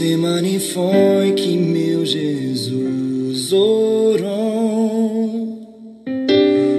[0.00, 4.18] Getsemane foi que meu Jesus orou,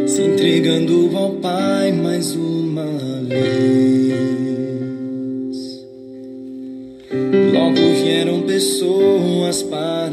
[0.07, 2.83] se entregando ao Pai mais uma
[3.27, 3.45] vez.
[7.53, 10.10] Logo vieram pessoas para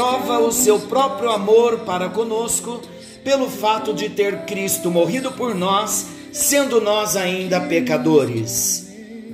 [0.00, 2.80] prova o seu próprio amor para conosco
[3.22, 8.88] pelo fato de ter Cristo morrido por nós, sendo nós ainda pecadores.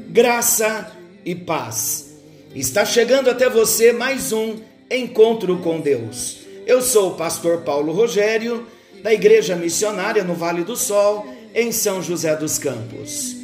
[0.08, 0.90] Graça
[1.24, 2.16] e paz.
[2.52, 4.56] Está chegando até você mais um
[4.90, 6.38] encontro com Deus.
[6.66, 8.66] Eu sou o pastor Paulo Rogério,
[9.04, 13.36] da Igreja Missionária no Vale do Sol, em São José dos Campos.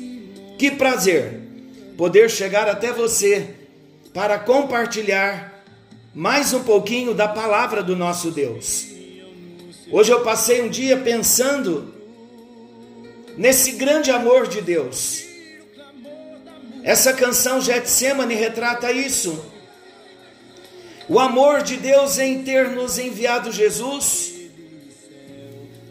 [0.59, 1.39] Que prazer
[1.97, 3.47] poder chegar até você
[4.13, 5.52] para compartilhar
[6.15, 8.87] mais um pouquinho da palavra do nosso Deus.
[9.91, 11.93] Hoje eu passei um dia pensando
[13.37, 15.33] nesse grande amor de Deus
[16.83, 19.41] essa canção Getsemane retrata isso.
[21.09, 24.33] O amor de Deus em ter nos enviado Jesus.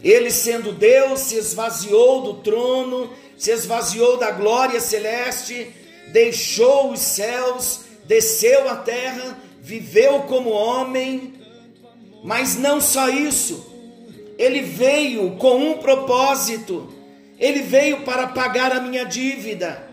[0.04, 5.74] Ele, sendo Deus, se esvaziou do trono, se esvaziou da glória celeste,
[6.08, 11.34] deixou os céus, desceu à terra, viveu como homem.
[12.24, 13.66] Mas não só isso,
[14.38, 16.92] ele veio com um propósito.
[17.38, 19.88] Ele veio para pagar a minha dívida.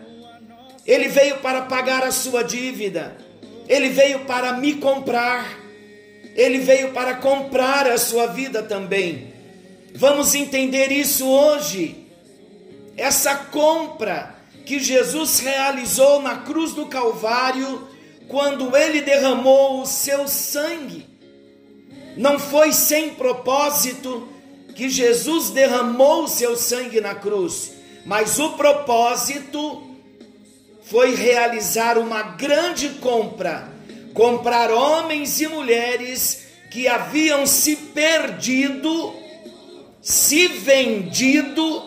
[0.86, 3.16] Ele veio para pagar a sua dívida.
[3.68, 5.58] Ele veio para me comprar.
[6.34, 9.32] Ele veio para comprar a sua vida também.
[9.94, 12.06] Vamos entender isso hoje.
[12.96, 17.88] Essa compra que Jesus realizou na cruz do Calvário,
[18.30, 21.04] quando ele derramou o seu sangue.
[22.16, 24.28] Não foi sem propósito
[24.76, 27.72] que Jesus derramou o seu sangue na cruz,
[28.06, 29.82] mas o propósito
[30.84, 33.68] foi realizar uma grande compra,
[34.14, 39.12] comprar homens e mulheres que haviam se perdido,
[40.00, 41.82] se vendido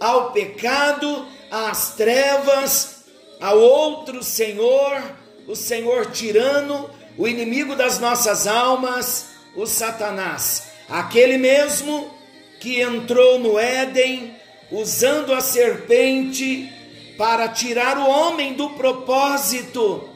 [0.00, 3.04] ao pecado, às trevas,
[3.38, 5.21] ao outro Senhor,
[5.52, 12.10] o Senhor tirano, o inimigo das nossas almas, o Satanás, aquele mesmo
[12.58, 14.34] que entrou no Éden
[14.70, 16.72] usando a serpente
[17.18, 20.08] para tirar o homem do propósito.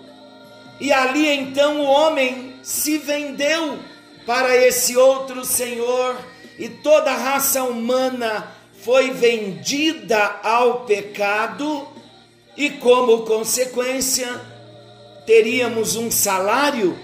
[0.80, 3.78] E ali então o homem se vendeu
[4.24, 6.16] para esse outro Senhor,
[6.58, 11.86] e toda a raça humana foi vendida ao pecado,
[12.56, 14.56] e como consequência,
[15.26, 16.97] teríamos um salário,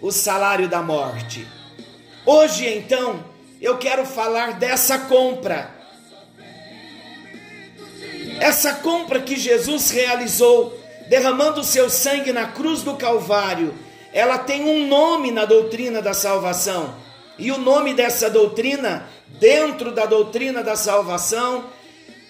[0.00, 1.46] o salário da morte.
[2.24, 3.24] Hoje então,
[3.60, 5.74] eu quero falar dessa compra.
[8.40, 10.78] Essa compra que Jesus realizou,
[11.08, 13.74] derramando o seu sangue na cruz do Calvário,
[14.12, 16.94] ela tem um nome na doutrina da salvação.
[17.38, 19.08] E o nome dessa doutrina,
[19.40, 21.66] dentro da doutrina da salvação,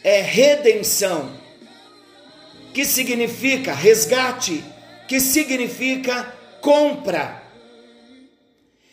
[0.03, 1.31] é redenção,
[2.73, 4.65] que significa resgate,
[5.09, 7.43] que significa compra.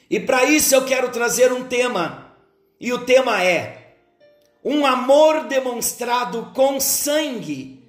[0.10, 2.36] E para isso eu quero trazer um tema,
[2.80, 3.96] e o tema é
[4.64, 7.84] um amor demonstrado com sangue,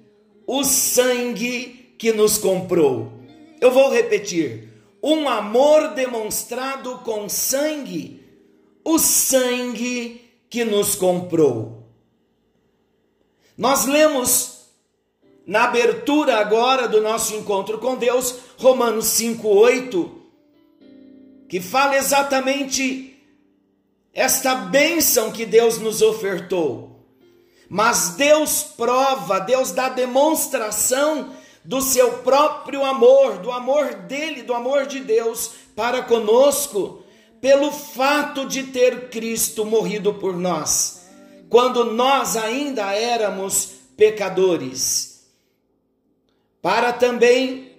[0.45, 3.13] o sangue que nos comprou.
[3.61, 8.23] Eu vou repetir: um amor demonstrado com sangue,
[8.83, 11.83] o sangue que nos comprou.
[13.57, 14.54] Nós lemos
[15.45, 20.09] na abertura agora do nosso encontro com Deus, Romanos 5:8,
[21.47, 23.15] que fala exatamente
[24.13, 26.95] esta bênção que Deus nos ofertou.
[27.69, 31.33] Mas Deus prova, Deus dá demonstração
[31.63, 37.03] do seu próprio amor, do amor dele, do amor de Deus para conosco,
[37.41, 41.07] pelo fato de ter Cristo morrido por nós,
[41.49, 45.14] quando nós ainda éramos pecadores.
[46.65, 47.73] Para também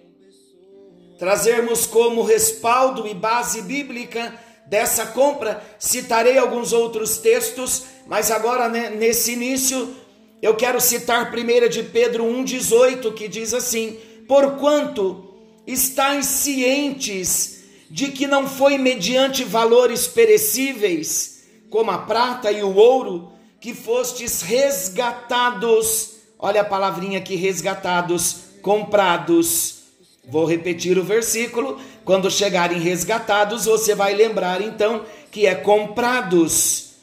[1.19, 4.33] trazermos como respaldo e base bíblica
[4.69, 9.93] dessa compra, citarei alguns outros textos, mas agora né, nesse início
[10.41, 13.99] eu quero citar 1 de Pedro 1,18, que diz assim:
[14.29, 15.35] Porquanto
[15.67, 23.33] estáis cientes de que não foi mediante valores perecíveis, como a prata e o ouro,
[23.61, 26.19] que fostes resgatados.
[26.39, 29.85] Olha a palavrinha aqui: resgatados, comprados.
[30.29, 31.79] Vou repetir o versículo.
[32.05, 36.95] Quando chegarem resgatados, você vai lembrar então que é comprados.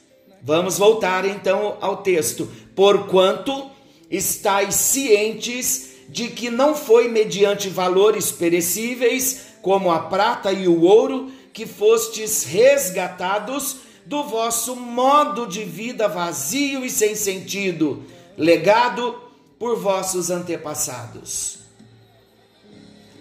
[0.42, 2.50] Vamos voltar então ao texto.
[2.76, 3.72] Porquanto
[4.12, 11.32] estáis cientes de que não foi mediante valores perecíveis, como a prata e o ouro,
[11.54, 18.04] que fostes resgatados do vosso modo de vida vazio e sem sentido,
[18.38, 19.23] legado
[19.64, 21.60] por vossos antepassados.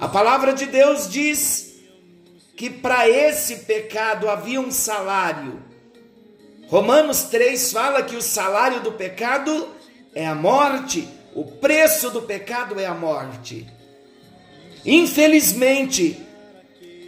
[0.01, 1.77] A palavra de Deus diz
[2.57, 5.63] que para esse pecado havia um salário.
[6.67, 9.69] Romanos 3 fala que o salário do pecado
[10.13, 13.65] é a morte, o preço do pecado é a morte.
[14.85, 16.27] Infelizmente,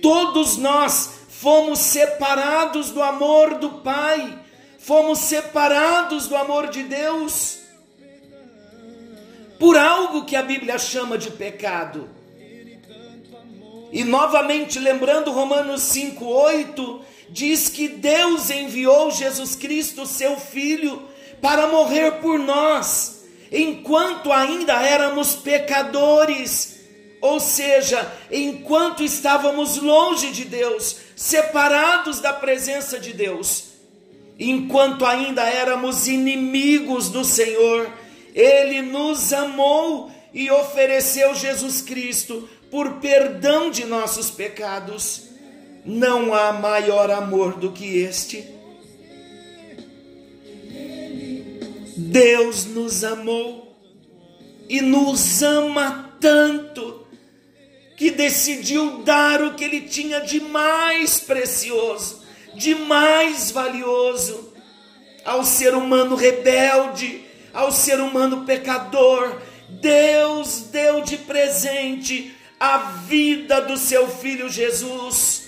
[0.00, 4.38] todos nós fomos separados do amor do Pai,
[4.78, 7.63] fomos separados do amor de Deus
[9.58, 12.08] por algo que a Bíblia chama de pecado.
[13.92, 21.02] E novamente lembrando Romanos 5:8, diz que Deus enviou Jesus Cristo, seu filho,
[21.40, 26.74] para morrer por nós, enquanto ainda éramos pecadores
[27.24, 33.64] ou seja, enquanto estávamos longe de Deus, separados da presença de Deus,
[34.38, 37.90] enquanto ainda éramos inimigos do Senhor,
[38.34, 45.28] Ele nos amou e ofereceu Jesus Cristo por perdão de nossos pecados.
[45.84, 48.44] Não há maior amor do que este.
[51.96, 53.76] Deus nos amou
[54.68, 57.06] e nos ama tanto
[57.96, 62.22] que decidiu dar o que ele tinha de mais precioso,
[62.54, 64.52] de mais valioso
[65.24, 69.40] ao ser humano rebelde, ao ser humano pecador.
[69.68, 75.44] Deus deu de presente a vida do seu filho Jesus.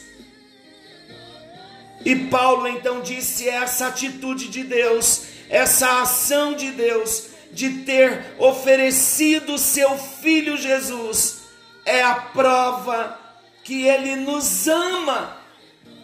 [2.05, 9.59] E Paulo então disse: essa atitude de Deus, essa ação de Deus, de ter oferecido
[9.59, 11.43] seu filho Jesus,
[11.85, 13.19] é a prova
[13.65, 15.37] que Ele nos ama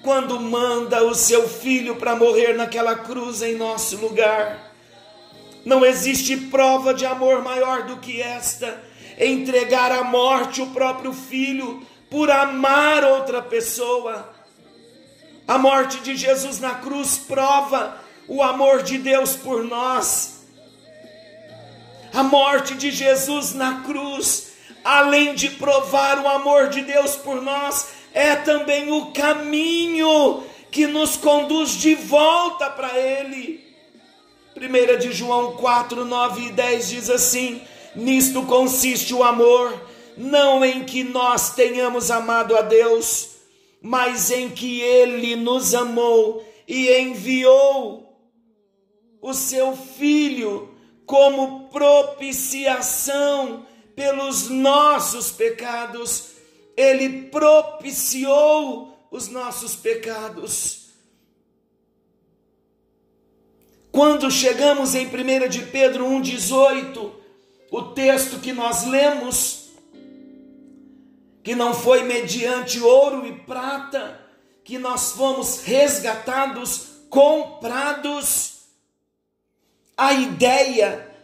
[0.02, 4.71] quando manda o seu filho para morrer naquela cruz em nosso lugar.
[5.64, 8.82] Não existe prova de amor maior do que esta:
[9.19, 14.32] entregar à morte o próprio filho por amar outra pessoa.
[15.47, 20.47] A morte de Jesus na cruz prova o amor de Deus por nós.
[22.12, 24.53] A morte de Jesus na cruz
[24.85, 31.17] além de provar o amor de Deus por nós, é também o caminho que nos
[31.17, 33.71] conduz de volta para Ele.
[34.56, 37.62] 1 de João 4, 9 e 10 diz assim:
[37.94, 39.72] Nisto consiste o amor,
[40.16, 43.31] não em que nós tenhamos amado a Deus,
[43.81, 48.19] mas em que Ele nos amou e enviou
[49.20, 50.72] o seu Filho
[51.06, 56.31] como propiciação pelos nossos pecados,
[56.77, 60.81] ele propiciou os nossos pecados.
[63.93, 67.11] Quando chegamos em 1 de Pedro 1,18,
[67.70, 69.69] o texto que nós lemos,
[71.44, 74.19] que não foi mediante ouro e prata,
[74.65, 78.63] que nós fomos resgatados, comprados,
[79.94, 81.15] a ideia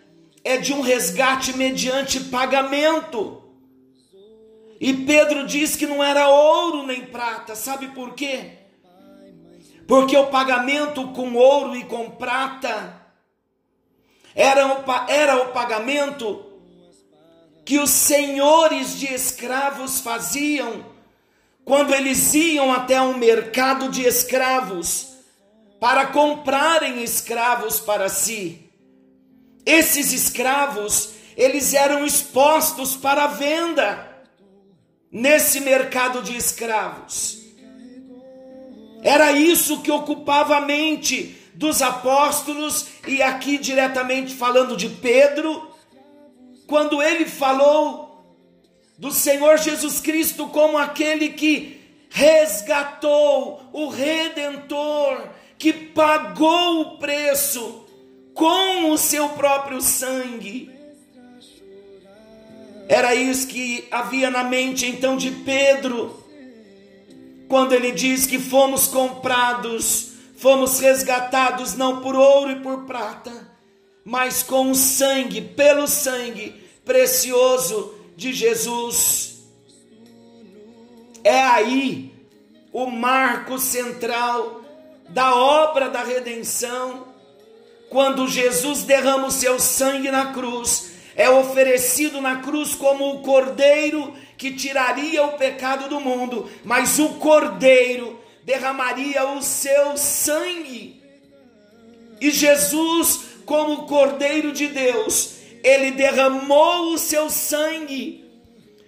[0.45, 3.43] é de um resgate mediante pagamento.
[4.79, 8.58] E Pedro diz que não era ouro nem prata, sabe por quê?
[9.89, 13.01] Porque o pagamento com ouro e com prata
[14.35, 16.45] era o, era o pagamento
[17.65, 20.85] que os senhores de escravos faziam
[21.65, 25.09] quando eles iam até um mercado de escravos
[25.81, 28.71] para comprarem escravos para si.
[29.65, 34.07] Esses escravos, eles eram expostos para venda
[35.11, 37.48] nesse mercado de escravos.
[39.03, 45.71] Era isso que ocupava a mente dos apóstolos e aqui diretamente falando de Pedro,
[46.67, 48.09] quando ele falou
[48.99, 55.29] do Senhor Jesus Cristo como aquele que resgatou, o redentor,
[55.59, 57.87] que pagou o preço
[58.35, 60.71] com o seu próprio sangue.
[62.89, 66.18] Era isso que havia na mente então de Pedro.
[67.49, 73.33] Quando ele diz que fomos comprados, fomos resgatados não por ouro e por prata,
[74.05, 79.39] mas com o sangue, pelo sangue precioso de Jesus.
[81.25, 82.13] É aí
[82.73, 84.63] o marco central
[85.09, 87.09] da obra da redenção,
[87.89, 94.15] quando Jesus derrama o seu sangue na cruz, é oferecido na cruz como o cordeiro
[94.39, 101.03] que tiraria o pecado do mundo, mas o cordeiro derramaria o seu sangue.
[102.21, 108.25] E Jesus, como cordeiro de Deus, ele derramou o seu sangue,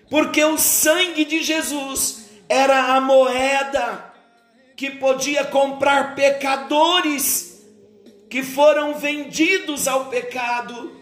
[0.09, 4.13] porque o sangue de Jesus era a moeda
[4.77, 7.67] que podia comprar pecadores
[8.31, 11.00] que foram vendidos ao pecado.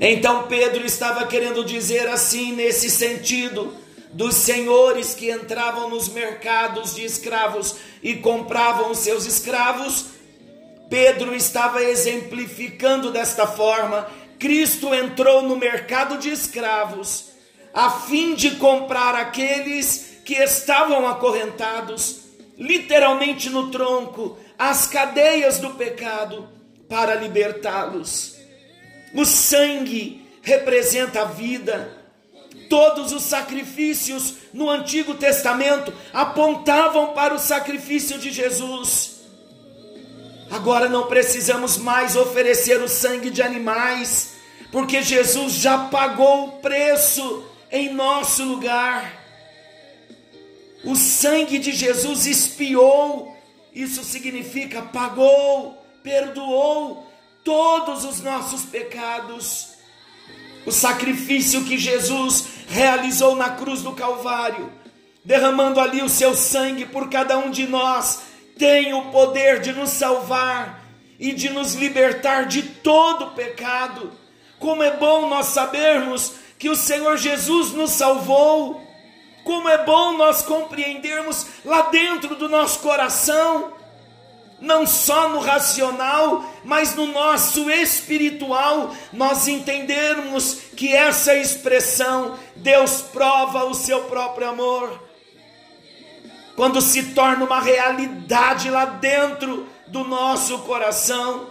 [0.00, 3.74] Então Pedro estava querendo dizer assim, nesse sentido,
[4.12, 10.06] dos senhores que entravam nos mercados de escravos e compravam seus escravos.
[10.88, 14.06] Pedro estava exemplificando desta forma:
[14.38, 17.36] Cristo entrou no mercado de escravos
[17.72, 22.20] a fim de comprar aqueles que estavam acorrentados,
[22.56, 26.48] literalmente no tronco, as cadeias do pecado,
[26.88, 28.35] para libertá-los.
[29.16, 31.90] O sangue representa a vida.
[32.68, 39.22] Todos os sacrifícios no Antigo Testamento apontavam para o sacrifício de Jesus.
[40.50, 44.34] Agora não precisamos mais oferecer o sangue de animais,
[44.70, 49.24] porque Jesus já pagou o preço em nosso lugar.
[50.84, 53.34] O sangue de Jesus expiou,
[53.74, 57.05] isso significa pagou, perdoou
[57.46, 59.68] todos os nossos pecados.
[60.66, 64.70] O sacrifício que Jesus realizou na cruz do Calvário,
[65.24, 68.22] derramando ali o seu sangue por cada um de nós,
[68.58, 70.84] tem o poder de nos salvar
[71.20, 74.12] e de nos libertar de todo pecado.
[74.58, 78.84] Como é bom nós sabermos que o Senhor Jesus nos salvou
[79.46, 83.72] como é bom nós compreendermos lá dentro do nosso coração,
[84.60, 93.64] não só no racional, mas no nosso espiritual, nós entendermos que essa expressão, Deus prova
[93.64, 95.02] o seu próprio amor,
[96.54, 101.48] quando se torna uma realidade lá dentro do nosso coração,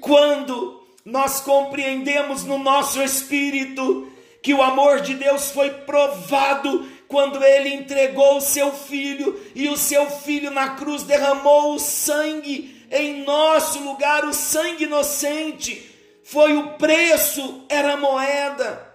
[0.00, 4.10] quando nós compreendemos no nosso espírito
[4.42, 9.76] que o amor de Deus foi provado quando ele entregou o seu filho e o
[9.78, 15.90] seu filho na cruz derramou o sangue em nosso lugar, o sangue inocente.
[16.22, 18.86] Foi o preço, era a moeda.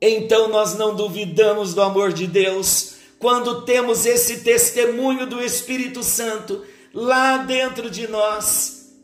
[0.00, 6.64] Então nós não duvidamos do amor de Deus quando temos esse testemunho do Espírito Santo
[6.94, 8.94] lá dentro de nós.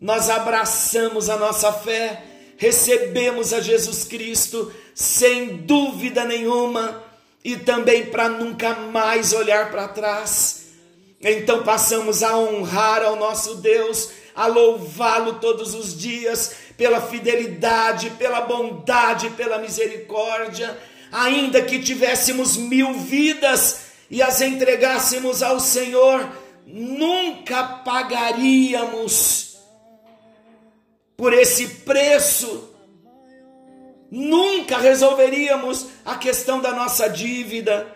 [0.00, 7.02] Nós abraçamos a nossa fé recebemos a Jesus Cristo sem dúvida nenhuma
[7.44, 10.64] e também para nunca mais olhar para trás.
[11.20, 18.42] Então passamos a honrar ao nosso Deus, a louvá-lo todos os dias pela fidelidade, pela
[18.42, 20.76] bondade, pela misericórdia,
[21.10, 26.28] ainda que tivéssemos mil vidas e as entregássemos ao Senhor,
[26.66, 29.53] nunca pagaríamos
[31.16, 32.70] por esse preço,
[34.10, 37.86] nunca resolveríamos a questão da nossa dívida.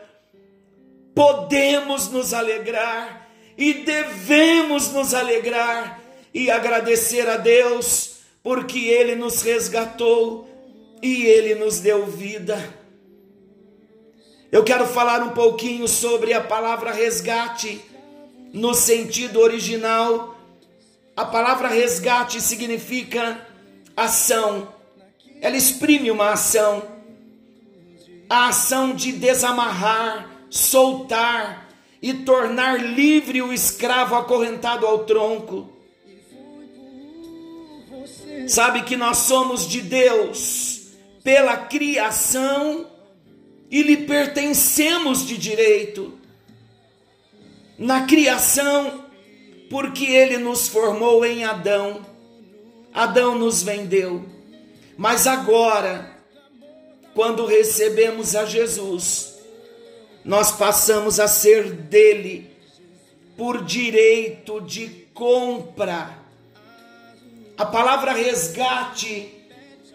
[1.14, 6.00] Podemos nos alegrar e devemos nos alegrar
[6.32, 10.48] e agradecer a Deus, porque Ele nos resgatou
[11.02, 12.56] e Ele nos deu vida.
[14.50, 17.80] Eu quero falar um pouquinho sobre a palavra resgate
[18.52, 20.37] no sentido original
[21.18, 23.44] a palavra resgate significa
[23.96, 24.72] ação.
[25.40, 26.80] Ela exprime uma ação.
[28.30, 31.70] A ação de desamarrar, soltar
[32.00, 35.68] e tornar livre o escravo acorrentado ao tronco.
[38.46, 40.92] Sabe que nós somos de Deus
[41.24, 42.86] pela criação
[43.68, 46.16] e lhe pertencemos de direito.
[47.76, 49.07] Na criação,
[49.70, 52.04] porque ele nos formou em Adão.
[52.92, 54.24] Adão nos vendeu.
[54.96, 56.10] Mas agora,
[57.14, 59.38] quando recebemos a Jesus,
[60.24, 62.50] nós passamos a ser dele
[63.36, 66.18] por direito de compra.
[67.56, 69.34] A palavra resgate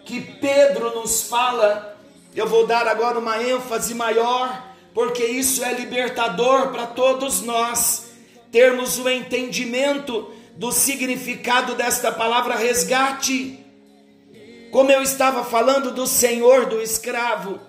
[0.06, 1.98] que Pedro nos fala
[2.36, 8.13] Eu vou dar agora uma ênfase maior, porque isso é libertador para todos nós
[8.54, 13.60] termos o entendimento do significado desta palavra resgate.
[14.72, 17.60] Como eu estava falando do senhor do escravo,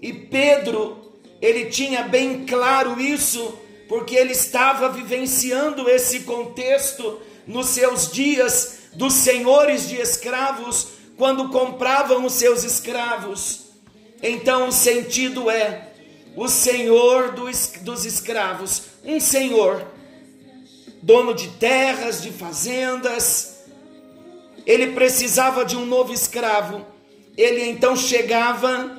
[0.00, 8.12] e Pedro, ele tinha bem claro isso, porque ele estava vivenciando esse contexto nos seus
[8.12, 13.64] dias dos senhores de escravos, quando compravam os seus escravos.
[14.22, 15.88] Então o sentido é
[16.36, 19.84] o senhor dos escravos, um senhor,
[21.04, 23.62] dono de terras, de fazendas,
[24.64, 26.84] ele precisava de um novo escravo.
[27.36, 28.98] Ele então chegava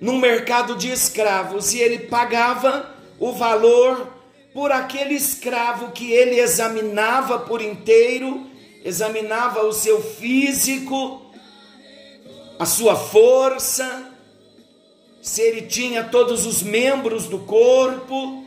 [0.00, 4.12] no mercado de escravos e ele pagava o valor
[4.54, 8.46] por aquele escravo que ele examinava por inteiro,
[8.84, 11.26] examinava o seu físico,
[12.60, 14.08] a sua força,
[15.20, 18.44] se ele tinha todos os membros do corpo,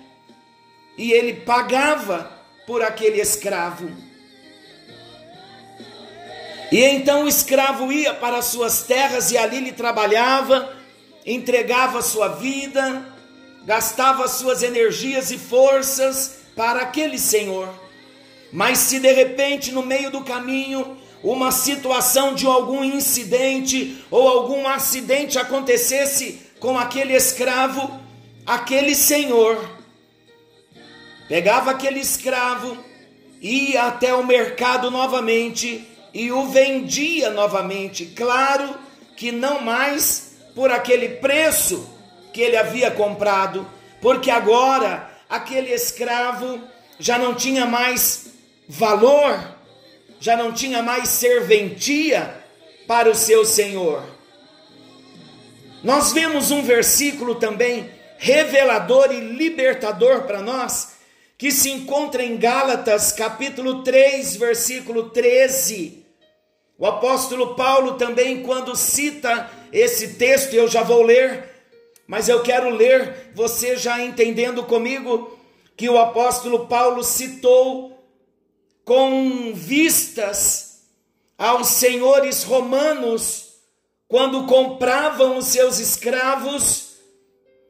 [0.97, 2.40] e ele pagava
[2.71, 3.91] por aquele escravo.
[6.71, 10.73] E então o escravo ia para as suas terras e ali ele trabalhava,
[11.25, 13.05] entregava sua vida,
[13.65, 17.67] gastava suas energias e forças para aquele senhor.
[18.53, 24.65] Mas se de repente no meio do caminho uma situação de algum incidente ou algum
[24.65, 27.99] acidente acontecesse com aquele escravo,
[28.45, 29.80] aquele senhor
[31.31, 32.77] pegava aquele escravo,
[33.39, 38.07] ia até o mercado novamente e o vendia novamente.
[38.07, 38.75] Claro
[39.15, 41.89] que não mais por aquele preço
[42.33, 43.65] que ele havia comprado,
[44.01, 46.59] porque agora aquele escravo
[46.99, 48.33] já não tinha mais
[48.67, 49.55] valor,
[50.19, 52.43] já não tinha mais serventia
[52.85, 54.03] para o seu senhor.
[55.81, 60.90] Nós vemos um versículo também revelador e libertador para nós,
[61.41, 66.05] que se encontra em Gálatas, capítulo 3, versículo 13.
[66.77, 71.49] O apóstolo Paulo também, quando cita esse texto, eu já vou ler,
[72.05, 75.35] mas eu quero ler, você já entendendo comigo,
[75.75, 77.99] que o apóstolo Paulo citou
[78.85, 80.83] com vistas
[81.39, 83.55] aos senhores romanos
[84.07, 86.97] quando compravam os seus escravos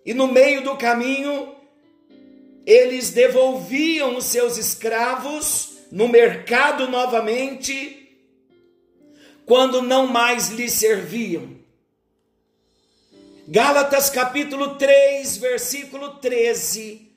[0.05, 1.50] e no meio do caminho
[2.65, 7.97] eles devolviam os seus escravos no mercado novamente
[9.45, 11.59] quando não mais lhes serviam.
[13.47, 17.11] Gálatas capítulo 3, versículo 13.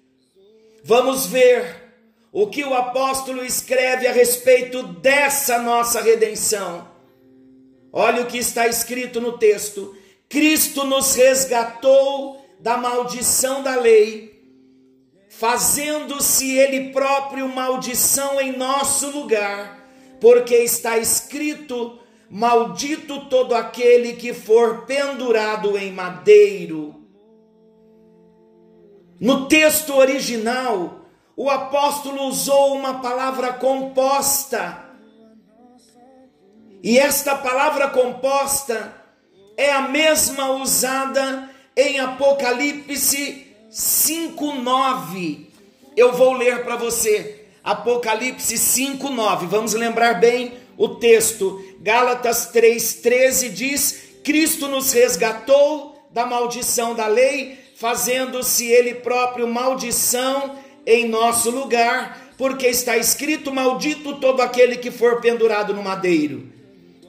[0.83, 1.85] Vamos ver
[2.33, 6.89] o que o apóstolo escreve a respeito dessa nossa redenção.
[7.93, 9.97] Olha o que está escrito no texto:
[10.29, 14.34] Cristo nos resgatou da maldição da lei,
[15.39, 19.87] fazendo-se Ele próprio maldição em nosso lugar,
[20.21, 21.99] porque está escrito:
[22.31, 27.03] Maldito todo aquele que for pendurado em madeiro.
[29.21, 34.85] No texto original, o apóstolo usou uma palavra composta
[36.87, 38.95] e esta palavra composta
[39.57, 45.49] é a mesma usada em Apocalipse 5:9.
[45.97, 47.47] Eu vou ler para você.
[47.65, 49.47] Apocalipse 5:9.
[49.47, 51.61] Vamos lembrar bem o texto.
[51.81, 60.57] Gálatas 3:13 diz: Cristo nos resgatou da maldição da lei, fazendo-se ele próprio maldição
[60.87, 66.49] em nosso lugar, porque está escrito: maldito todo aquele que for pendurado no madeiro.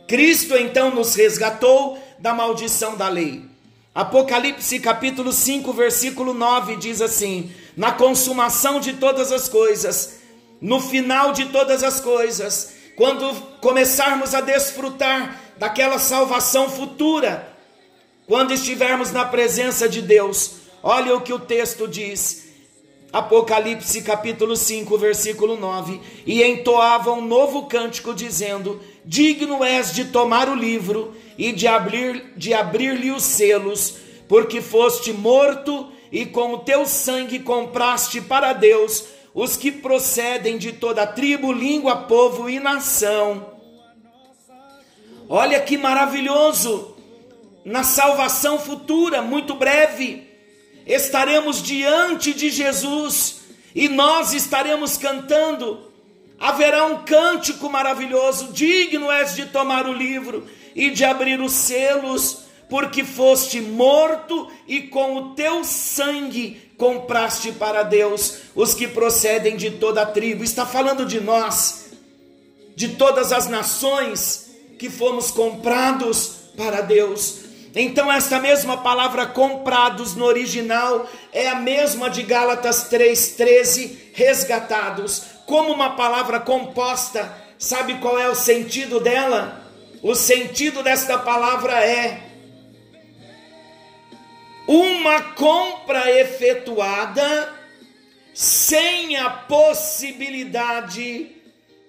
[0.08, 3.55] Cristo então nos resgatou da maldição da lei.
[3.95, 10.19] Apocalipse capítulo 5, versículo 9 diz assim: Na consumação de todas as coisas,
[10.60, 17.47] no final de todas as coisas, quando começarmos a desfrutar daquela salvação futura,
[18.27, 22.44] quando estivermos na presença de Deus, olha o que o texto diz:
[23.15, 30.49] Apocalipse capítulo 5, versículo 9: E entoavam um novo cântico, dizendo: Digno és de tomar
[30.49, 33.95] o livro e de abrir de abrir-lhe os selos,
[34.28, 40.73] porque foste morto e com o teu sangue compraste para Deus os que procedem de
[40.73, 43.45] toda tribo, língua, povo e nação.
[45.30, 46.97] Olha que maravilhoso!
[47.63, 50.24] Na salvação futura, muito breve,
[50.86, 53.38] estaremos diante de Jesus
[53.74, 55.91] e nós estaremos cantando.
[56.39, 62.39] Haverá um cântico maravilhoso: digno és de tomar o livro e de abrir os selos,
[62.69, 69.71] porque foste morto e com o teu sangue compraste para Deus os que procedem de
[69.71, 70.43] toda a tribo.
[70.43, 71.91] Está falando de nós,
[72.76, 77.44] de todas as nações que fomos comprados para Deus.
[77.75, 85.73] Então, esta mesma palavra comprados no original é a mesma de Gálatas 3,13, resgatados, como
[85.73, 87.29] uma palavra composta.
[87.59, 89.61] Sabe qual é o sentido dela?
[90.01, 92.21] O sentido desta palavra é
[94.67, 97.53] uma compra efetuada
[98.33, 101.35] sem a possibilidade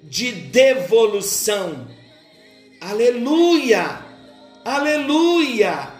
[0.02, 1.86] de devolução.
[2.80, 4.05] Aleluia!
[4.66, 5.90] Aleluia!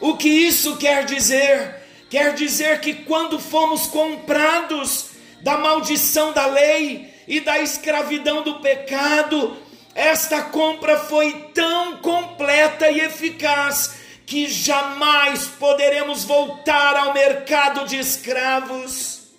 [0.00, 1.82] O que isso quer dizer?
[2.08, 5.06] Quer dizer que quando fomos comprados
[5.40, 9.56] da maldição da lei e da escravidão do pecado,
[9.92, 19.32] esta compra foi tão completa e eficaz que jamais poderemos voltar ao mercado de escravos.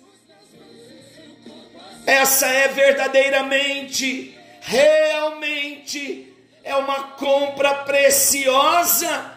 [2.04, 6.33] Essa é verdadeiramente, realmente,
[6.64, 9.32] é uma compra preciosa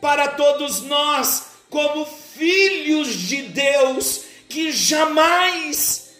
[0.00, 6.10] para todos nós, como filhos de Deus, que jamais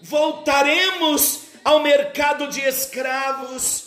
[0.00, 3.86] voltaremos ao mercado de escravos.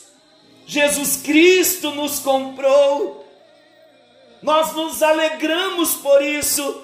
[0.65, 3.25] Jesus Cristo nos comprou
[4.45, 6.83] nós nos alegramos por isso.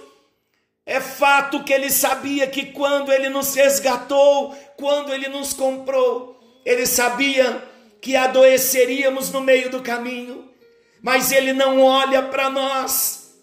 [0.84, 6.88] É fato que ele sabia que quando ele nos resgatou, quando ele nos comprou, ele
[6.88, 7.64] sabia
[8.02, 10.50] que adoeceríamos no meio do caminho,
[11.02, 13.36] mas ele não olha para nós.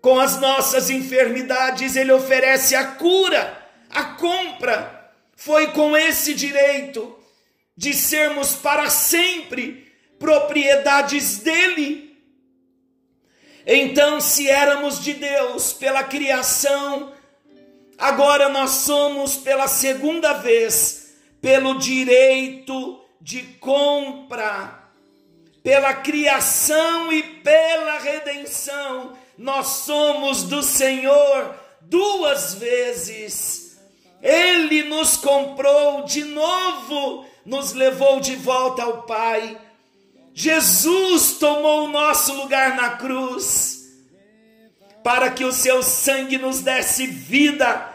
[0.00, 5.12] Com as nossas enfermidades, ele oferece a cura, a compra.
[5.34, 7.18] Foi com esse direito
[7.76, 12.06] de sermos para sempre propriedades dele
[13.66, 17.12] então, se éramos de Deus pela criação,
[17.98, 24.82] agora nós somos pela segunda vez, pelo direito de compra,
[25.62, 33.78] pela criação e pela redenção, nós somos do Senhor duas vezes.
[34.22, 39.60] Ele nos comprou de novo, nos levou de volta ao Pai
[40.38, 43.86] Jesus tomou o nosso lugar na cruz,
[45.02, 47.88] para que o seu sangue nos desse vida,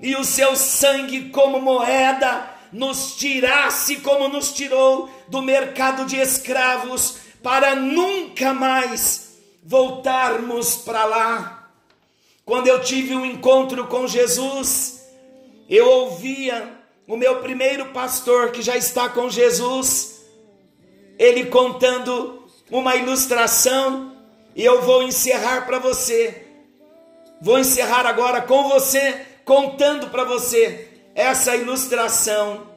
[0.00, 7.16] e o seu sangue, como moeda, nos tirasse, como nos tirou do mercado de escravos,
[7.42, 11.70] para nunca mais voltarmos para lá.
[12.44, 15.02] Quando eu tive um encontro com Jesus,
[15.68, 20.24] eu ouvia o meu primeiro pastor, que já está com Jesus,
[21.18, 24.16] ele contando uma ilustração,
[24.56, 26.46] e eu vou encerrar para você.
[27.40, 32.72] Vou encerrar agora com você, contando para você essa ilustração.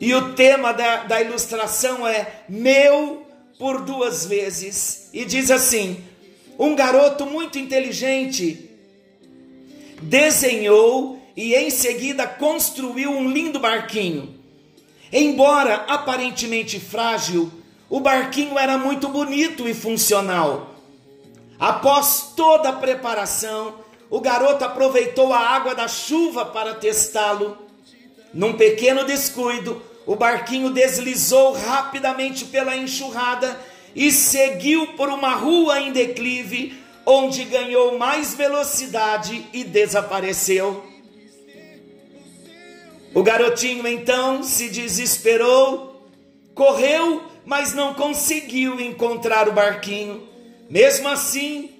[0.00, 3.26] E o tema da, da ilustração é Meu
[3.58, 5.10] por duas vezes.
[5.12, 6.04] E diz assim:
[6.58, 8.68] Um garoto muito inteligente
[10.00, 14.38] desenhou e em seguida construiu um lindo barquinho.
[15.12, 17.50] Embora aparentemente frágil,
[17.88, 20.74] o barquinho era muito bonito e funcional.
[21.58, 23.74] Após toda a preparação,
[24.10, 27.58] o garoto aproveitou a água da chuva para testá-lo.
[28.32, 33.58] Num pequeno descuido, o barquinho deslizou rapidamente pela enxurrada
[33.94, 40.84] e seguiu por uma rua em declive, onde ganhou mais velocidade e desapareceu.
[43.14, 46.06] O garotinho então se desesperou,
[46.54, 50.28] correu, mas não conseguiu encontrar o barquinho.
[50.68, 51.70] Mesmo assim,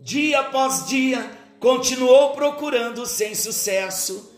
[0.00, 1.30] dia após dia,
[1.66, 4.30] continuou procurando sem sucesso.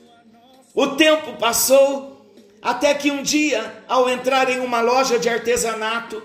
[0.74, 2.24] O tempo passou,
[2.62, 6.22] até que um dia, ao entrar em uma loja de artesanato,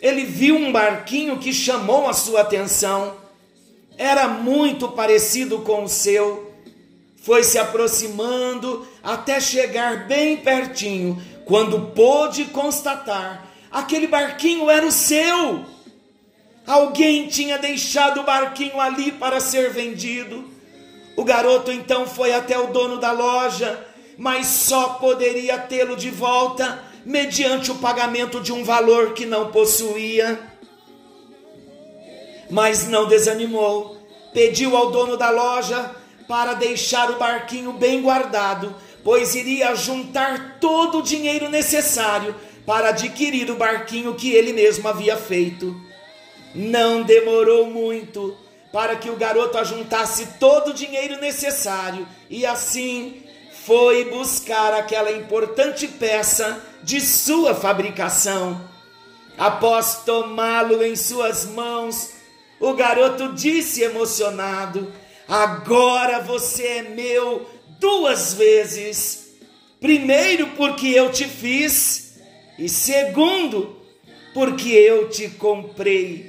[0.00, 3.14] ele viu um barquinho que chamou a sua atenção.
[3.98, 6.50] Era muito parecido com o seu
[7.20, 15.66] foi se aproximando até chegar bem pertinho, quando pôde constatar aquele barquinho era o seu.
[16.68, 20.44] Alguém tinha deixado o barquinho ali para ser vendido.
[21.16, 23.86] O garoto então foi até o dono da loja,
[24.18, 30.38] mas só poderia tê-lo de volta mediante o pagamento de um valor que não possuía.
[32.50, 33.96] Mas não desanimou,
[34.34, 35.96] pediu ao dono da loja
[36.28, 42.34] para deixar o barquinho bem guardado, pois iria juntar todo o dinheiro necessário
[42.66, 45.87] para adquirir o barquinho que ele mesmo havia feito.
[46.58, 48.36] Não demorou muito
[48.72, 53.22] para que o garoto ajuntasse todo o dinheiro necessário e assim
[53.64, 58.60] foi buscar aquela importante peça de sua fabricação.
[59.38, 62.14] Após tomá-lo em suas mãos,
[62.58, 64.92] o garoto disse emocionado:
[65.28, 69.28] Agora você é meu duas vezes.
[69.80, 72.18] Primeiro, porque eu te fiz,
[72.58, 73.76] e segundo,
[74.34, 76.27] porque eu te comprei.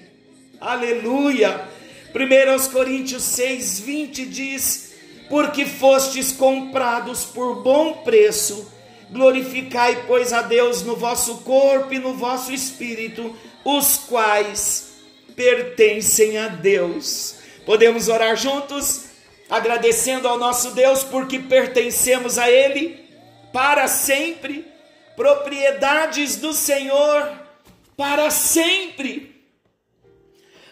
[0.62, 1.70] Aleluia!
[2.14, 4.94] 1 Coríntios 6, 20 diz:
[5.30, 8.70] Porque fostes comprados por bom preço,
[9.10, 14.96] glorificai, pois, a Deus no vosso corpo e no vosso espírito, os quais
[15.34, 17.36] pertencem a Deus.
[17.66, 19.06] Podemos orar juntos,
[19.50, 23.00] agradecendo ao nosso Deus, porque pertencemos a Ele
[23.54, 24.66] para sempre,
[25.16, 27.32] propriedades do Senhor
[27.96, 29.39] para sempre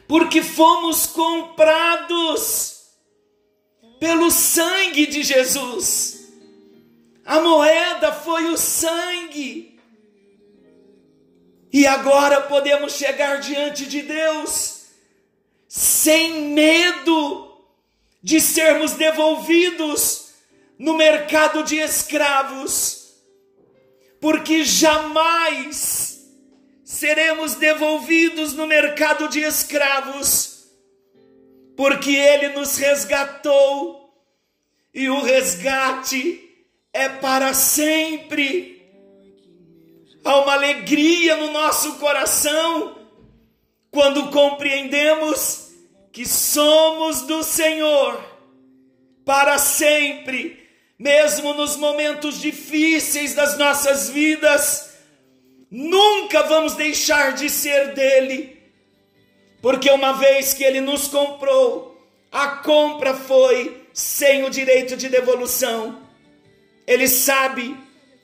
[0.07, 2.77] porque fomos comprados
[3.99, 6.29] pelo sangue de Jesus.
[7.25, 9.77] A moeda foi o sangue.
[11.73, 14.77] E agora podemos chegar diante de Deus
[15.67, 17.61] sem medo
[18.23, 20.29] de sermos devolvidos
[20.79, 23.13] no mercado de escravos,
[24.21, 26.06] porque jamais
[26.87, 30.69] seremos devolvidos no mercado de escravos,
[31.75, 34.09] porque Ele nos resgatou
[34.93, 36.49] e o resgate
[36.93, 38.89] é para sempre.
[40.23, 42.97] Há uma alegria no nosso coração
[43.91, 45.71] quando compreendemos
[46.13, 48.17] que somos do Senhor
[49.25, 50.65] para sempre,
[50.97, 54.86] mesmo nos momentos difíceis das nossas vidas
[55.69, 58.57] Nunca vamos deixar de ser dele,
[59.61, 62.01] porque uma vez que ele nos comprou,
[62.31, 66.01] a compra foi sem o direito de devolução.
[66.85, 67.75] Ele sabe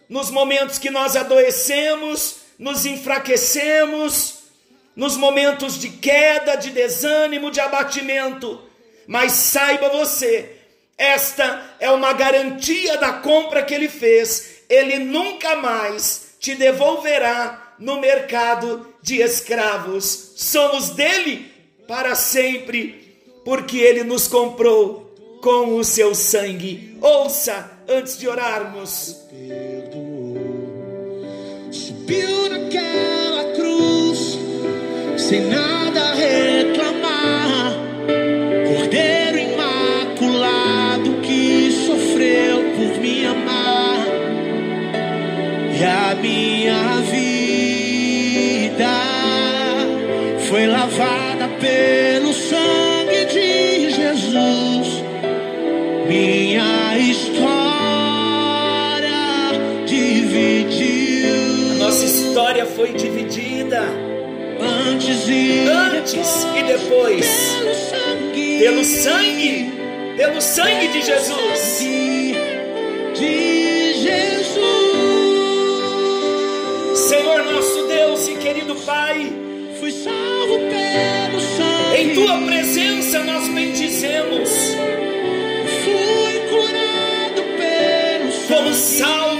[0.07, 4.43] nos momentos que nós adoecemos, nos enfraquecemos,
[4.95, 8.61] nos momentos de queda, de desânimo, de abatimento.
[9.05, 10.55] Mas saiba você,
[10.97, 14.63] esta é uma garantia da compra que ele fez.
[14.69, 20.33] Ele nunca mais te devolverá no mercado de escravos.
[20.35, 21.49] Somos dele
[21.87, 26.97] para sempre, porque ele nos comprou com o seu sangue.
[26.99, 29.21] Ouça antes de orarmos.
[31.71, 34.37] Subiu naquela cruz,
[35.17, 35.72] sem nada
[62.83, 63.81] foi dividida
[64.89, 69.71] antes e antes depois, e depois pelo sangue, pelo sangue,
[70.17, 71.79] pelo sangue de Jesus.
[73.17, 74.59] De Jesus.
[77.07, 79.31] Senhor nosso Deus e querido Pai,
[79.79, 81.97] Fui salvo pelo sangue.
[82.01, 84.49] em tua presença nós bendizemos.
[85.85, 88.99] Fui curado pelo Fomos sangue.
[88.99, 89.32] salvos,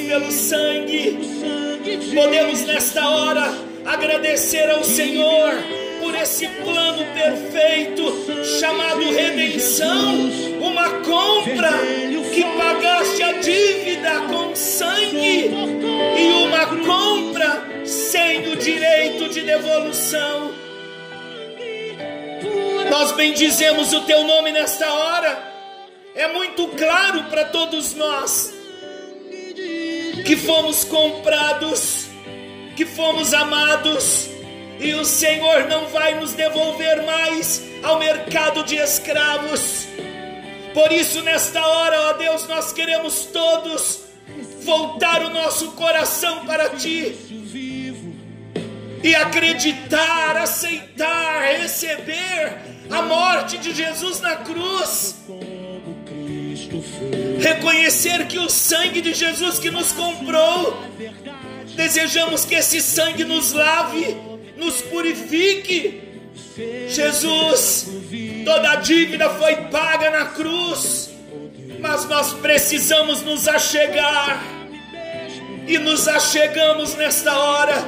[0.00, 1.18] pelo sangue.
[1.40, 3.52] sangue de Podemos nesta hora
[3.84, 5.52] agradecer ao Senhor
[6.00, 10.30] por esse plano perfeito chamado redenção,
[10.60, 11.72] uma compra
[12.32, 15.50] que pagaste a dívida com sangue
[16.18, 20.52] e uma compra sem o direito de devolução.
[22.90, 25.48] Nós bendizemos o teu nome nesta hora.
[26.14, 28.57] É muito claro para todos nós
[30.28, 32.04] que fomos comprados,
[32.76, 34.28] que fomos amados,
[34.78, 39.88] e o Senhor não vai nos devolver mais ao mercado de escravos.
[40.74, 44.00] Por isso, nesta hora, ó Deus, nós queremos todos
[44.64, 47.16] voltar o nosso coração para Ti
[49.02, 52.58] e acreditar, aceitar, receber
[52.90, 55.16] a morte de Jesus na cruz.
[55.26, 57.27] como Cristo.
[57.38, 60.76] Reconhecer que o sangue de Jesus que nos comprou,
[61.74, 64.16] desejamos que esse sangue nos lave,
[64.56, 66.02] nos purifique.
[66.88, 67.86] Jesus,
[68.44, 71.10] toda a dívida foi paga na cruz,
[71.78, 74.42] mas nós precisamos nos achegar,
[75.68, 77.84] e nos achegamos nesta hora,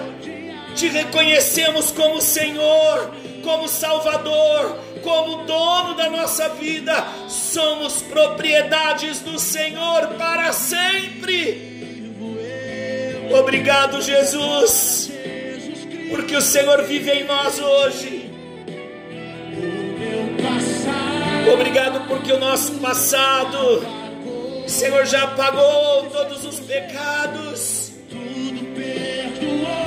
[0.77, 3.11] te reconhecemos como Senhor,
[3.43, 11.71] como Salvador, como dono da nossa vida, somos propriedades do Senhor para sempre.
[13.39, 15.11] Obrigado, Jesus,
[16.11, 18.31] porque o Senhor vive em nós hoje.
[21.53, 23.85] Obrigado porque o nosso passado,
[24.65, 27.80] o Senhor já pagou todos os pecados.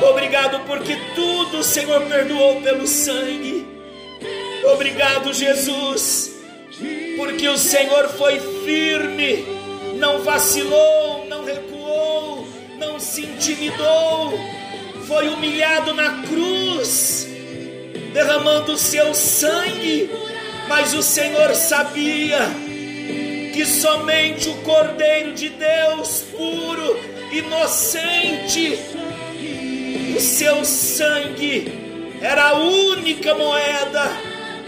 [0.09, 3.65] Obrigado porque tudo o Senhor perdoou pelo sangue.
[4.73, 6.31] Obrigado, Jesus,
[7.15, 9.45] porque o Senhor foi firme,
[9.97, 14.33] não vacilou, não recuou, não se intimidou,
[15.07, 17.27] foi humilhado na cruz,
[18.13, 20.09] derramando o seu sangue,
[20.67, 22.39] mas o Senhor sabia
[23.53, 26.99] que somente o Cordeiro de Deus, puro,
[27.31, 28.79] inocente,
[30.15, 34.12] o seu sangue era a única moeda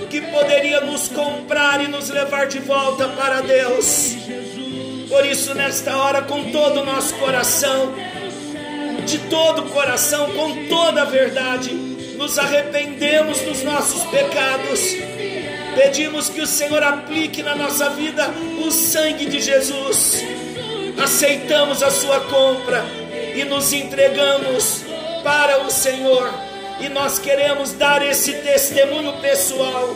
[0.10, 4.16] que poderia nos comprar e nos levar de volta para Deus.
[5.10, 7.94] Por isso, nesta hora, com todo o nosso coração,
[9.06, 11.74] de todo o coração, com toda a verdade,
[12.18, 14.80] nos arrependemos dos nossos pecados.
[15.76, 18.30] Pedimos que o Senhor aplique na nossa vida
[18.66, 20.24] o sangue de Jesus.
[21.04, 22.86] Aceitamos a sua compra
[23.36, 24.85] e nos entregamos
[25.26, 26.32] para o Senhor
[26.80, 29.96] e nós queremos dar esse testemunho pessoal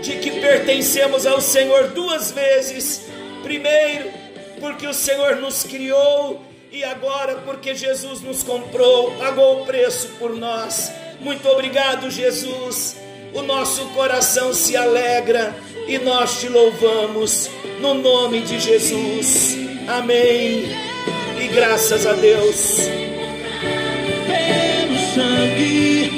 [0.00, 3.02] de que pertencemos ao Senhor duas vezes.
[3.42, 4.10] Primeiro,
[4.58, 10.34] porque o Senhor nos criou e agora porque Jesus nos comprou, pagou o preço por
[10.34, 10.90] nós.
[11.20, 12.96] Muito obrigado, Jesus.
[13.34, 15.54] O nosso coração se alegra
[15.86, 19.58] e nós te louvamos no nome de Jesus.
[19.86, 20.64] Amém.
[21.38, 23.07] E graças a Deus
[25.14, 26.10] sangue,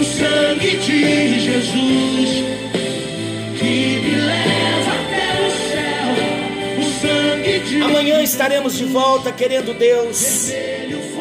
[0.00, 2.30] o sangue de Jesus,
[3.58, 10.52] que me leva até o céu, o sangue de Amanhã estaremos de volta, querendo Deus,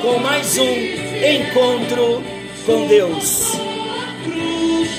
[0.02, 2.24] com mais um encontro
[2.66, 3.52] com Deus.
[4.24, 4.90] cruz,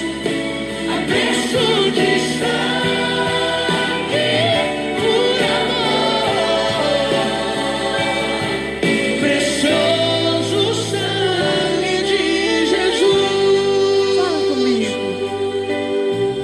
[0.88, 3.07] a de sangue.